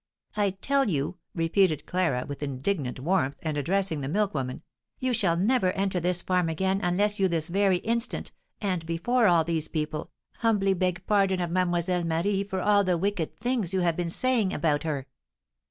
"I 0.35 0.49
tell 0.61 0.89
you," 0.89 1.19
repeated 1.35 1.85
Clara, 1.85 2.25
with 2.27 2.41
indignant 2.41 2.99
warmth, 2.99 3.35
and 3.43 3.55
addressing 3.55 4.01
the 4.01 4.07
milk 4.09 4.33
woman, 4.33 4.63
"you 4.97 5.13
shall 5.13 5.37
never 5.37 5.71
enter 5.73 5.99
this 5.99 6.23
farm 6.23 6.49
again 6.49 6.79
unless 6.81 7.19
you 7.19 7.27
this 7.27 7.49
very 7.49 7.77
instant, 7.77 8.31
and 8.59 8.83
before 8.87 9.27
all 9.27 9.43
these 9.43 9.67
people, 9.67 10.09
humbly 10.37 10.73
beg 10.73 11.05
pardon 11.05 11.39
of 11.39 11.51
Mlle. 11.51 12.03
Marie 12.03 12.43
for 12.43 12.61
all 12.61 12.83
the 12.83 12.97
wicked 12.97 13.35
things 13.35 13.75
you 13.75 13.81
have 13.81 13.95
been 13.95 14.09
saying 14.09 14.55
about 14.55 14.81
her!" 14.81 15.05